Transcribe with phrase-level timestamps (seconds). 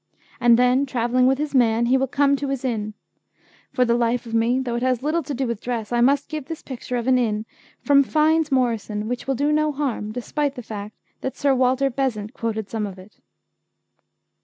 [0.39, 2.95] And then, travelling with his man, he will come to his inn.
[3.71, 6.27] For the life of me, though it has little to do with dress, I must
[6.27, 7.45] give this picture of an inn
[7.83, 12.33] from Fynes Moryson, which will do no harm, despite the fact that Sir Walter Besant
[12.33, 13.19] quoted some of it.